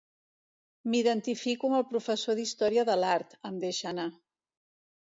M'identifico 0.93 1.69
amb 1.71 1.79
el 1.81 1.85
professor 1.91 2.41
d'història 2.41 2.87
de 2.91 2.97
l'art 3.05 3.39
—em 3.45 3.65
deixa 3.69 3.89
anar. 3.97 4.13